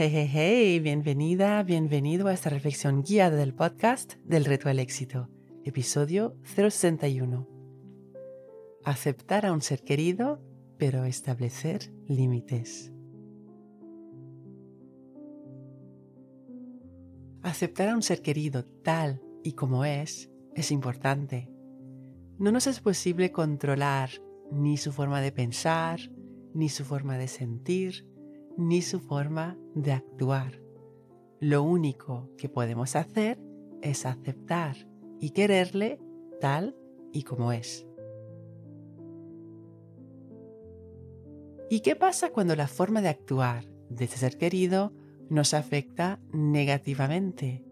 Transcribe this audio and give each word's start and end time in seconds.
Hey, 0.00 0.10
hey, 0.12 0.30
hey, 0.32 0.78
bienvenida, 0.78 1.60
bienvenido 1.64 2.28
a 2.28 2.32
esta 2.32 2.50
reflexión 2.50 3.02
guiada 3.02 3.36
del 3.36 3.52
podcast 3.52 4.14
del 4.22 4.44
reto 4.44 4.68
al 4.68 4.78
éxito, 4.78 5.28
episodio 5.64 6.36
061. 6.44 7.48
Aceptar 8.84 9.44
a 9.44 9.52
un 9.52 9.60
ser 9.60 9.82
querido, 9.82 10.40
pero 10.78 11.04
establecer 11.04 11.92
límites. 12.06 12.92
Aceptar 17.42 17.88
a 17.88 17.96
un 17.96 18.02
ser 18.02 18.22
querido 18.22 18.64
tal 18.84 19.20
y 19.42 19.54
como 19.54 19.84
es 19.84 20.30
es 20.54 20.70
importante. 20.70 21.50
No 22.38 22.52
nos 22.52 22.68
es 22.68 22.78
posible 22.78 23.32
controlar 23.32 24.10
ni 24.52 24.76
su 24.76 24.92
forma 24.92 25.20
de 25.20 25.32
pensar, 25.32 25.98
ni 26.54 26.68
su 26.68 26.84
forma 26.84 27.18
de 27.18 27.26
sentir, 27.26 28.07
ni 28.58 28.82
su 28.82 28.98
forma 28.98 29.56
de 29.74 29.92
actuar. 29.92 30.60
Lo 31.38 31.62
único 31.62 32.28
que 32.36 32.48
podemos 32.48 32.96
hacer 32.96 33.40
es 33.82 34.04
aceptar 34.04 34.76
y 35.20 35.30
quererle 35.30 36.00
tal 36.40 36.76
y 37.12 37.22
como 37.22 37.52
es. 37.52 37.86
¿Y 41.70 41.80
qué 41.80 41.94
pasa 41.94 42.30
cuando 42.30 42.56
la 42.56 42.66
forma 42.66 43.00
de 43.00 43.08
actuar 43.08 43.64
de 43.90 44.06
ese 44.06 44.18
ser 44.18 44.36
querido 44.36 44.92
nos 45.30 45.54
afecta 45.54 46.20
negativamente? 46.32 47.64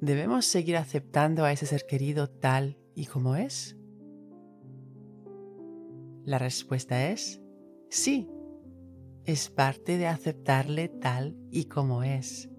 ¿Debemos 0.00 0.46
seguir 0.46 0.78
aceptando 0.78 1.44
a 1.44 1.52
ese 1.52 1.66
ser 1.66 1.84
querido 1.86 2.30
tal 2.30 2.78
y 2.94 3.04
como 3.04 3.36
es? 3.36 3.76
La 6.24 6.38
respuesta 6.38 7.10
es 7.10 7.42
Sí, 7.90 8.28
es 9.24 9.48
parte 9.48 9.96
de 9.96 10.06
aceptarle 10.06 10.88
tal 10.88 11.36
y 11.50 11.64
como 11.64 12.02
es. 12.02 12.50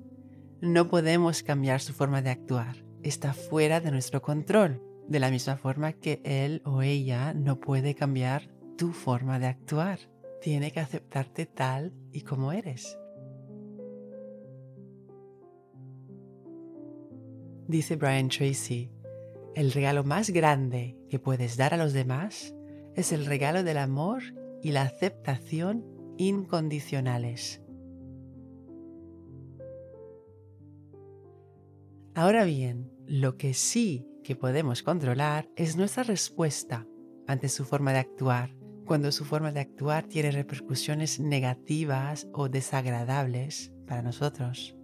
No 0.59 0.89
podemos 0.89 1.44
cambiar 1.44 1.81
su 1.81 1.94
forma 1.94 2.22
de 2.22 2.31
actuar. 2.31 2.83
Está 3.03 3.33
fuera 3.33 3.80
de 3.80 3.91
nuestro 3.91 4.22
control, 4.22 4.81
de 5.07 5.19
la 5.19 5.30
misma 5.30 5.55
forma 5.57 5.94
que 5.94 6.19
él 6.23 6.61
o 6.66 6.81
ella 6.81 7.33
no 7.33 7.59
puede 7.59 7.94
cambiar 7.94 8.50
tu 8.75 8.91
forma 8.91 9.39
de 9.39 9.47
actuar. 9.47 10.00
Tiene 10.41 10.72
que 10.72 10.80
aceptarte 10.80 11.45
tal 11.45 11.94
y 12.11 12.22
como 12.22 12.52
eres. 12.52 12.97
Dice 17.67 17.97
Brian 17.97 18.30
Tracy, 18.30 18.91
el 19.53 19.72
regalo 19.72 20.03
más 20.03 20.31
grande 20.31 20.97
que 21.07 21.19
puedes 21.19 21.55
dar 21.55 21.75
a 21.75 21.77
los 21.77 21.94
demás 21.94 22.55
es 22.95 23.11
el 23.11 23.27
regalo 23.27 23.63
del 23.63 23.77
amor 23.77 24.23
y 24.61 24.71
la 24.71 24.83
aceptación 24.83 25.85
incondicionales. 26.17 27.61
Ahora 32.16 32.43
bien, 32.43 32.91
lo 33.05 33.38
que 33.38 33.53
sí 33.53 34.05
que 34.23 34.35
podemos 34.35 34.83
controlar 34.83 35.49
es 35.55 35.77
nuestra 35.77 36.03
respuesta 36.03 36.85
ante 37.27 37.47
su 37.47 37.63
forma 37.63 37.93
de 37.93 37.99
actuar, 37.99 38.55
cuando 38.85 39.11
su 39.11 39.23
forma 39.23 39.51
de 39.51 39.61
actuar 39.61 40.05
tiene 40.07 40.31
repercusiones 40.31 41.19
negativas 41.19 42.27
o 42.33 42.49
desagradables 42.49 43.71
para 43.88 44.01
nosotros. 44.01 44.75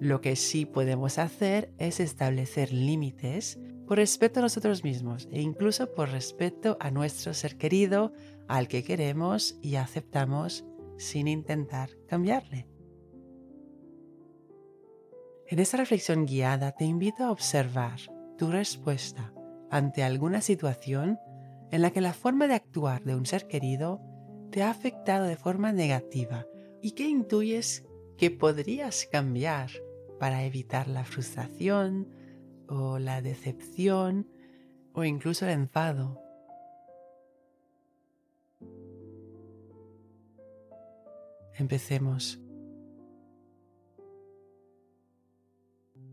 Lo 0.00 0.20
que 0.20 0.34
sí 0.34 0.66
podemos 0.66 1.18
hacer 1.18 1.72
es 1.78 2.00
establecer 2.00 2.72
límites 2.72 3.58
por 3.92 3.98
respeto 3.98 4.40
a 4.40 4.42
nosotros 4.42 4.84
mismos 4.84 5.28
e 5.30 5.42
incluso 5.42 5.92
por 5.92 6.08
respeto 6.08 6.78
a 6.80 6.90
nuestro 6.90 7.34
ser 7.34 7.58
querido, 7.58 8.14
al 8.48 8.66
que 8.66 8.84
queremos 8.84 9.58
y 9.60 9.76
aceptamos 9.76 10.64
sin 10.96 11.28
intentar 11.28 11.90
cambiarle. 12.08 12.66
En 15.46 15.58
esta 15.58 15.76
reflexión 15.76 16.24
guiada 16.24 16.72
te 16.72 16.86
invito 16.86 17.22
a 17.22 17.30
observar 17.30 18.00
tu 18.38 18.50
respuesta 18.50 19.34
ante 19.70 20.02
alguna 20.02 20.40
situación 20.40 21.18
en 21.70 21.82
la 21.82 21.90
que 21.90 22.00
la 22.00 22.14
forma 22.14 22.48
de 22.48 22.54
actuar 22.54 23.04
de 23.04 23.14
un 23.14 23.26
ser 23.26 23.46
querido 23.46 24.00
te 24.50 24.62
ha 24.62 24.70
afectado 24.70 25.26
de 25.26 25.36
forma 25.36 25.70
negativa 25.70 26.46
y 26.80 26.92
que 26.92 27.06
intuyes 27.06 27.84
que 28.16 28.30
podrías 28.30 29.04
cambiar 29.12 29.68
para 30.18 30.44
evitar 30.44 30.88
la 30.88 31.04
frustración, 31.04 32.21
o 32.72 32.98
la 32.98 33.20
decepción 33.20 34.26
o 34.94 35.04
incluso 35.04 35.44
el 35.44 35.52
enfado. 35.52 36.22
Empecemos. 41.54 42.40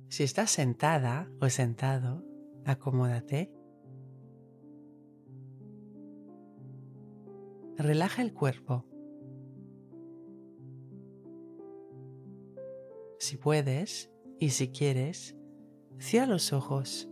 Si 0.10 0.24
estás 0.24 0.52
sentada 0.52 1.32
o 1.40 1.48
sentado, 1.50 2.26
acomódate. 2.66 3.54
Relaja 7.78 8.22
el 8.22 8.34
cuerpo. 8.34 8.86
Si 13.18 13.38
puedes 13.38 14.12
y 14.40 14.50
si 14.50 14.70
quieres, 14.72 15.39
Cierra 16.00 16.28
los 16.28 16.54
ojos 16.54 17.10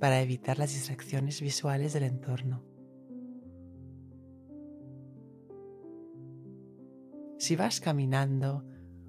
para 0.00 0.20
evitar 0.20 0.58
las 0.58 0.74
distracciones 0.74 1.40
visuales 1.40 1.92
del 1.92 2.02
entorno. 2.02 2.64
Si 7.38 7.54
vas 7.54 7.80
caminando 7.80 8.64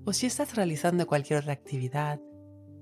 o 0.05 0.13
si 0.13 0.27
estás 0.27 0.55
realizando 0.55 1.07
cualquier 1.07 1.39
otra 1.39 1.53
actividad, 1.53 2.21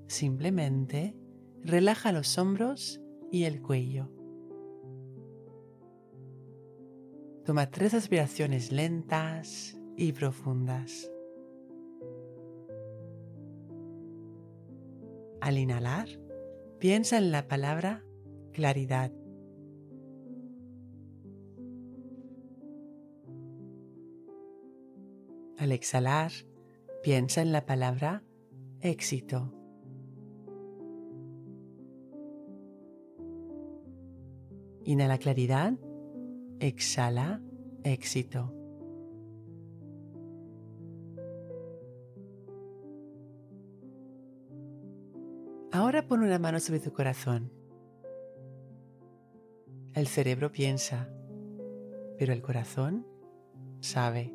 simplemente 0.06 1.16
relaja 1.62 2.12
los 2.12 2.36
hombros 2.36 3.00
y 3.32 3.44
el 3.44 3.62
cuello. 3.62 4.10
Toma 7.44 7.70
tres 7.70 7.94
aspiraciones 7.94 8.70
lentas 8.70 9.78
y 9.96 10.12
profundas. 10.12 11.10
Al 15.40 15.56
inhalar, 15.56 16.08
piensa 16.78 17.18
en 17.18 17.30
la 17.30 17.46
palabra 17.48 18.04
claridad. 18.52 19.12
Al 25.56 25.72
exhalar, 25.72 26.32
piensa 27.02 27.42
en 27.42 27.52
la 27.52 27.66
palabra 27.66 28.22
éxito. 28.80 29.52
Inhala 34.84 35.18
claridad, 35.18 35.74
exhala 36.60 37.42
éxito. 37.84 38.57
Ahora 45.78 46.08
pon 46.08 46.24
una 46.24 46.40
mano 46.40 46.58
sobre 46.58 46.80
tu 46.80 46.92
corazón. 46.92 47.52
El 49.94 50.08
cerebro 50.08 50.50
piensa, 50.50 51.08
pero 52.18 52.32
el 52.32 52.42
corazón 52.42 53.06
sabe. 53.78 54.34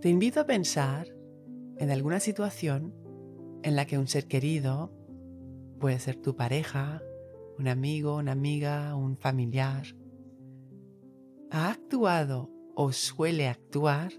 Te 0.00 0.08
invito 0.08 0.40
a 0.40 0.44
pensar 0.44 1.06
en 1.76 1.92
alguna 1.92 2.18
situación 2.18 2.92
en 3.62 3.76
la 3.76 3.86
que 3.86 3.96
un 3.96 4.08
ser 4.08 4.26
querido, 4.26 4.92
puede 5.78 6.00
ser 6.00 6.16
tu 6.16 6.34
pareja, 6.34 7.00
un 7.60 7.68
amigo, 7.68 8.16
una 8.16 8.32
amiga, 8.32 8.96
un 8.96 9.16
familiar, 9.16 9.86
ha 11.52 11.70
actuado 11.70 12.50
o 12.74 12.90
suele 12.90 13.46
actuar 13.46 14.10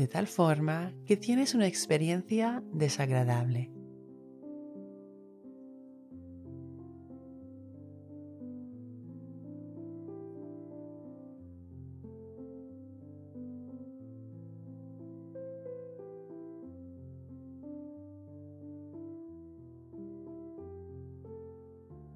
de 0.00 0.08
tal 0.08 0.26
forma 0.26 0.94
que 1.04 1.18
tienes 1.18 1.54
una 1.54 1.66
experiencia 1.66 2.62
desagradable. 2.72 3.70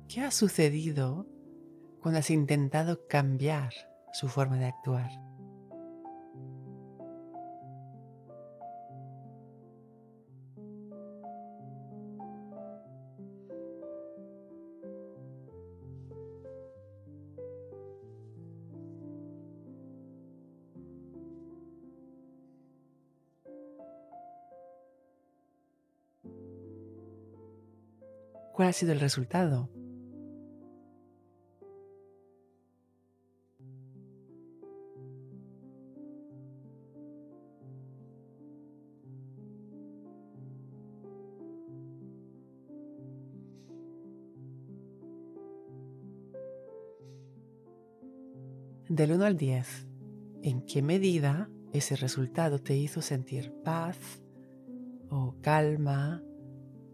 ¿Qué 0.09 0.23
ha 0.23 0.31
sucedido 0.31 1.27
cuando 2.01 2.21
has 2.21 2.31
intentado 2.31 3.07
cambiar 3.09 3.75
su 4.15 4.29
forma 4.29 4.57
de 4.57 4.65
actuar? 4.65 5.24
¿Cuál 28.55 28.69
ha 28.69 28.73
sido 28.73 28.93
el 28.93 29.01
resultado? 29.01 29.69
Del 48.89 49.11
1 49.11 49.25
al 49.25 49.37
10, 49.37 49.89
¿en 50.43 50.61
qué 50.65 50.81
medida 50.81 51.50
ese 51.73 51.97
resultado 51.97 52.61
te 52.61 52.77
hizo 52.77 53.03
sentir 53.03 53.53
paz 53.65 53.99
o 55.11 55.35
calma 55.43 56.23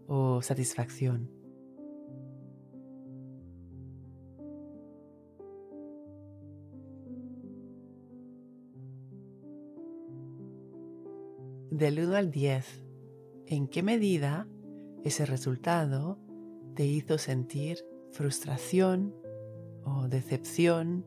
o 0.07 0.41
satisfacción? 0.41 1.40
Del 11.71 11.99
1 11.99 12.15
al 12.15 12.31
10, 12.31 12.83
¿en 13.47 13.67
qué 13.69 13.81
medida 13.81 14.45
ese 15.05 15.25
resultado 15.25 16.19
te 16.75 16.85
hizo 16.85 17.17
sentir 17.17 17.85
frustración 18.11 19.15
o 19.85 20.09
decepción 20.09 21.05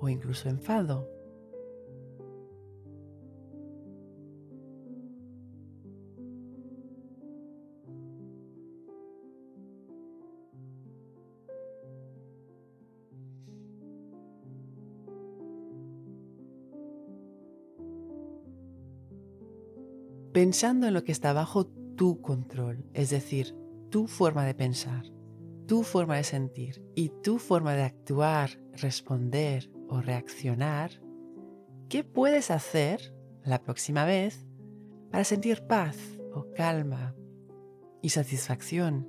o 0.00 0.08
incluso 0.08 0.48
enfado. 0.48 1.10
Pensando 20.36 20.86
en 20.86 20.92
lo 20.92 21.02
que 21.02 21.12
está 21.12 21.32
bajo 21.32 21.66
tu 21.96 22.20
control, 22.20 22.84
es 22.92 23.08
decir, 23.08 23.56
tu 23.88 24.06
forma 24.06 24.44
de 24.44 24.52
pensar, 24.52 25.04
tu 25.66 25.82
forma 25.82 26.16
de 26.16 26.24
sentir 26.24 26.84
y 26.94 27.08
tu 27.22 27.38
forma 27.38 27.72
de 27.72 27.84
actuar, 27.84 28.60
responder 28.74 29.70
o 29.88 30.02
reaccionar, 30.02 30.90
¿qué 31.88 32.04
puedes 32.04 32.50
hacer 32.50 33.14
la 33.44 33.62
próxima 33.62 34.04
vez 34.04 34.46
para 35.10 35.24
sentir 35.24 35.66
paz 35.66 35.96
o 36.34 36.52
calma 36.54 37.16
y 38.02 38.10
satisfacción? 38.10 39.08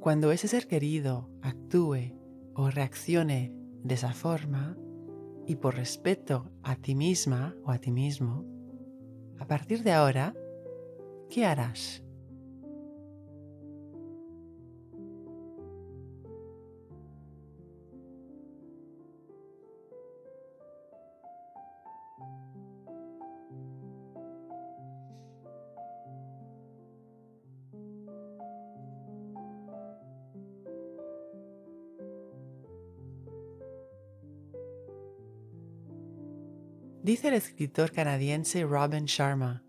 Cuando 0.00 0.30
ese 0.30 0.48
ser 0.48 0.68
querido 0.68 1.28
actúe 1.42 2.14
o 2.54 2.70
reaccione 2.70 3.52
de 3.82 3.94
esa 3.94 4.12
forma 4.12 4.76
y 5.46 5.56
por 5.56 5.74
respeto 5.74 6.50
a 6.62 6.76
ti 6.76 6.94
misma 6.94 7.56
o 7.64 7.70
a 7.70 7.78
ti 7.78 7.90
mismo, 7.90 8.44
a 9.38 9.46
partir 9.46 9.82
de 9.82 9.92
ahora, 9.92 10.34
¿qué 11.28 11.46
harás? 11.46 12.04
Dice 37.08 37.28
el 37.28 37.34
escritor 37.36 37.90
canadiense 37.90 38.64
Robin 38.64 39.06
Sharma, 39.06 39.64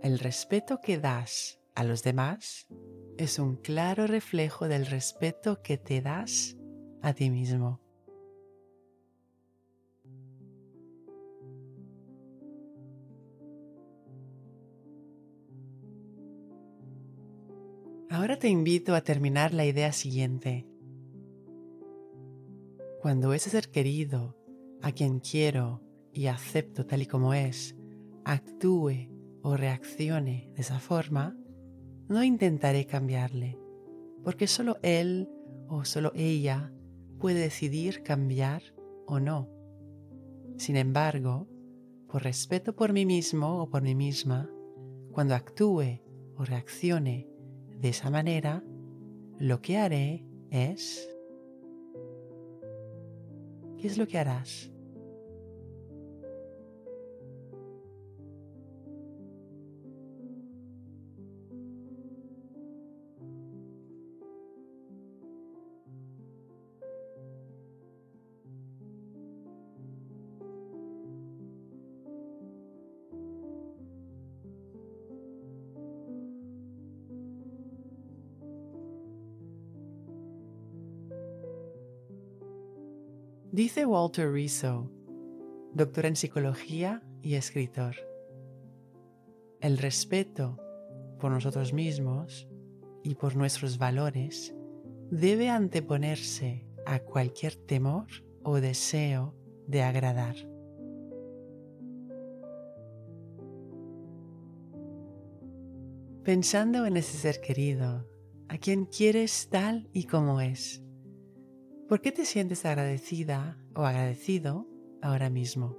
el 0.00 0.20
respeto 0.20 0.78
que 0.80 0.96
das 0.96 1.58
a 1.74 1.82
los 1.82 2.04
demás 2.04 2.68
es 3.16 3.40
un 3.40 3.56
claro 3.56 4.06
reflejo 4.06 4.68
del 4.68 4.86
respeto 4.86 5.60
que 5.64 5.78
te 5.78 6.00
das 6.00 6.56
a 7.02 7.12
ti 7.12 7.28
mismo. 7.28 7.80
Ahora 18.08 18.38
te 18.38 18.46
invito 18.46 18.94
a 18.94 19.00
terminar 19.00 19.52
la 19.52 19.64
idea 19.64 19.90
siguiente. 19.90 20.68
Cuando 23.02 23.32
ese 23.32 23.50
ser 23.50 23.72
querido, 23.72 24.36
a 24.82 24.92
quien 24.92 25.18
quiero 25.18 25.87
y 26.18 26.26
acepto 26.26 26.84
tal 26.84 27.02
y 27.02 27.06
como 27.06 27.32
es, 27.32 27.76
actúe 28.24 29.08
o 29.40 29.56
reaccione 29.56 30.50
de 30.52 30.62
esa 30.62 30.80
forma, 30.80 31.36
no 32.08 32.24
intentaré 32.24 32.86
cambiarle, 32.86 33.56
porque 34.24 34.48
solo 34.48 34.78
él 34.82 35.28
o 35.68 35.84
solo 35.84 36.10
ella 36.16 36.72
puede 37.20 37.38
decidir 37.38 38.02
cambiar 38.02 38.62
o 39.06 39.20
no. 39.20 39.48
Sin 40.56 40.74
embargo, 40.74 41.46
por 42.08 42.24
respeto 42.24 42.74
por 42.74 42.92
mí 42.92 43.06
mismo 43.06 43.62
o 43.62 43.70
por 43.70 43.82
mí 43.82 43.94
misma, 43.94 44.50
cuando 45.12 45.36
actúe 45.36 46.00
o 46.34 46.44
reaccione 46.44 47.28
de 47.80 47.90
esa 47.90 48.10
manera, 48.10 48.64
lo 49.38 49.60
que 49.60 49.78
haré 49.78 50.26
es... 50.50 51.08
¿Qué 53.76 53.86
es 53.86 53.96
lo 53.96 54.08
que 54.08 54.18
harás? 54.18 54.72
Dice 83.50 83.86
Walter 83.86 84.30
Rizzo, 84.30 84.90
doctor 85.72 86.04
en 86.04 86.16
psicología 86.16 87.02
y 87.22 87.34
escritor, 87.34 87.96
el 89.60 89.78
respeto 89.78 90.58
por 91.18 91.32
nosotros 91.32 91.72
mismos 91.72 92.46
y 93.02 93.14
por 93.14 93.36
nuestros 93.36 93.78
valores 93.78 94.54
debe 95.10 95.48
anteponerse 95.48 96.66
a 96.84 96.98
cualquier 96.98 97.56
temor 97.56 98.08
o 98.42 98.60
deseo 98.60 99.34
de 99.66 99.82
agradar. 99.82 100.36
Pensando 106.22 106.84
en 106.84 106.98
ese 106.98 107.16
ser 107.16 107.40
querido, 107.40 108.06
a 108.48 108.58
quien 108.58 108.84
quieres 108.84 109.48
tal 109.50 109.88
y 109.94 110.04
como 110.04 110.42
es, 110.42 110.84
¿Por 111.88 112.02
qué 112.02 112.12
te 112.12 112.26
sientes 112.26 112.66
agradecida 112.66 113.56
o 113.74 113.82
agradecido 113.82 114.66
ahora 115.00 115.30
mismo? 115.30 115.74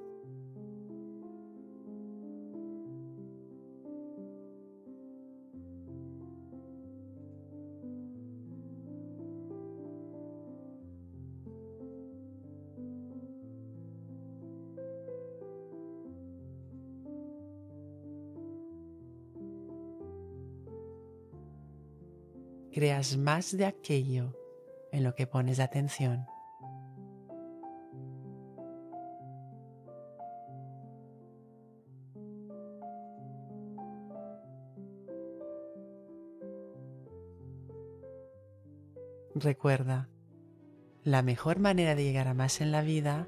creas 22.71 23.17
más 23.17 23.57
de 23.57 23.65
aquello 23.65 24.38
en 24.91 25.03
lo 25.03 25.15
que 25.15 25.27
pones 25.27 25.59
atención. 25.59 26.27
Recuerda, 39.35 40.09
la 41.03 41.21
mejor 41.21 41.59
manera 41.59 41.95
de 41.95 42.03
llegar 42.03 42.27
a 42.27 42.33
más 42.33 42.59
en 42.59 42.71
la 42.71 42.81
vida 42.81 43.27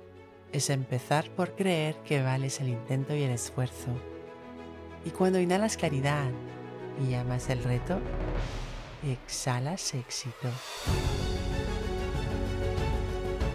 es 0.52 0.70
empezar 0.70 1.30
por 1.32 1.56
creer 1.56 1.96
que 2.04 2.22
vales 2.22 2.60
el 2.60 2.68
intento 2.68 3.16
y 3.16 3.24
el 3.24 3.32
esfuerzo. 3.32 3.92
Y 5.06 5.12
cuando 5.12 5.40
inhalas 5.40 5.78
claridad 5.78 6.30
y 7.02 7.12
llamas 7.12 7.50
el 7.50 7.64
reto, 7.64 8.00
exhalas 9.04 9.94
éxito. 9.94 10.50